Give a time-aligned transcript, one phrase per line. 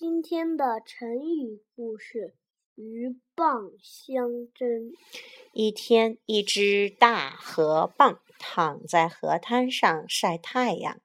[0.00, 2.34] 今天的成语故事
[2.74, 4.94] “鹬蚌相争”。
[5.52, 11.02] 一天，一只大河蚌躺在河滩上晒太阳，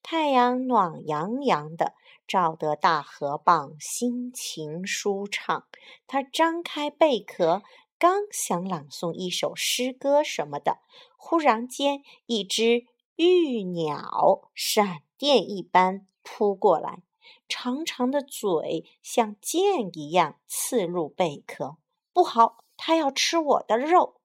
[0.00, 1.94] 太阳暖洋洋的，
[2.28, 5.66] 照得大河蚌心情舒畅。
[6.06, 7.64] 它张开贝壳，
[7.98, 10.78] 刚想朗诵一首诗歌什么的，
[11.16, 12.84] 忽然间，一只
[13.16, 17.02] 玉鸟闪电一般扑过来。
[17.48, 21.76] 长长的嘴像剑一样刺入贝壳，
[22.12, 24.20] 不好，它要吃我的肉！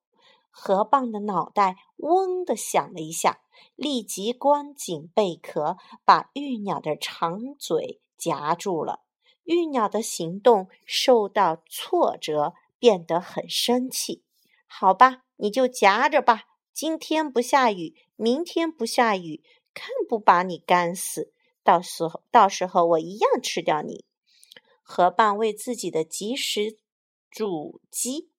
[0.49, 3.41] 河蚌的脑袋嗡的响了一下，
[3.75, 9.01] 立即关紧贝壳，把玉鸟的长嘴夹住了。
[9.43, 14.23] 玉鸟的行动受到挫折，变得很生气。
[14.67, 16.43] 好吧，你就夹着吧。
[16.73, 21.33] 今天不下雨，明天不下雨，看不把你干死！
[21.71, 24.03] 到时候，到时候我一样吃掉你。
[24.83, 26.77] 河蚌为自己的及时
[27.31, 28.29] 阻击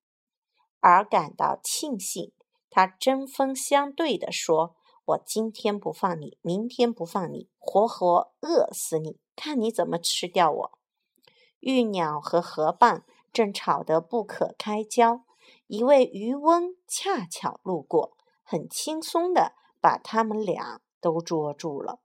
[0.80, 2.34] 而感到庆幸，
[2.68, 10.78] 他针锋相对地说：“我今天不放你，明天不放你，活活饿死你，看你怎么吃掉我！”
[11.60, 13.00] 玉鸟和河蚌
[13.32, 15.24] 正吵得不可开交，
[15.68, 22.00] 一位渔翁恰巧路过，很轻松地把他们俩都捉住了。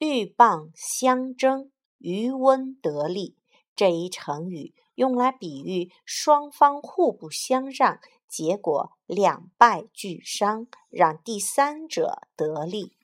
[0.00, 3.36] 鹬蚌相争，渔翁得利。
[3.76, 12.96] 这一成语用来比喻双方互不相让，结果两败俱伤，让第三者得利。